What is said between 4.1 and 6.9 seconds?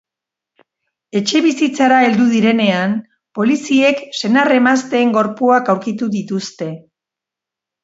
senar-emazteen gorpuak aurkitu dituzte.